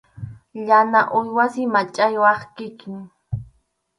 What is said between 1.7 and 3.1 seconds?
machʼaqway kikin.